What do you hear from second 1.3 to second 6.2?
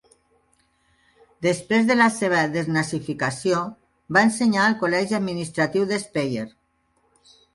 Després de la seva desnazificació va ensenyar al col·legi administratiu de